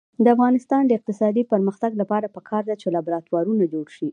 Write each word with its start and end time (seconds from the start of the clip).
د 0.23 0.25
افغانستان 0.35 0.81
د 0.85 0.91
اقتصادي 0.99 1.43
پرمختګ 1.51 1.91
لپاره 2.01 2.27
پکار 2.35 2.63
ده 2.69 2.75
چې 2.81 2.87
لابراتوارونه 2.95 3.63
جوړ 3.73 3.85
شي. 3.95 4.07